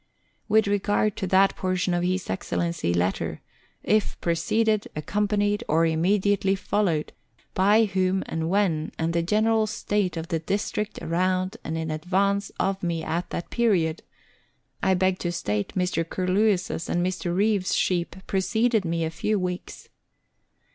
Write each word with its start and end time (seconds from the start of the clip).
With 0.49 0.65
regard 0.65 1.15
to 1.17 1.27
that 1.27 1.55
portion 1.55 1.93
of 1.93 2.01
His 2.03 2.27
Excellency's 2.27 2.95
letter" 2.95 3.39
If 3.99 4.19
preceded, 4.19 4.87
accompanied, 4.95 5.63
or 5.67 5.85
immediately 5.85 6.55
followed, 6.55 7.13
by 7.53 7.85
whom 7.85 8.23
and 8.25 8.49
when, 8.49 8.91
and 8.97 9.13
the 9.13 9.21
general 9.21 9.67
state 9.67 10.17
of 10.17 10.29
the 10.29 10.39
district 10.39 10.97
around 11.03 11.57
and 11.63 11.77
in 11.77 11.91
advance 11.91 12.49
of 12.59 12.81
me 12.81 13.03
at 13.03 13.29
that 13.29 13.51
period" 13.51 14.01
I 14.81 14.95
beg 14.95 15.19
to 15.19 15.31
state 15.31 15.75
Mr. 15.75 16.03
Curlewis's 16.03 16.89
and 16.89 17.05
Mr. 17.05 17.31
Reeve's 17.35 17.75
sheep 17.75 18.15
preceded 18.25 18.83
me 18.83 19.05
a 19.05 19.11
few 19.11 19.37
weeks. 19.37 19.89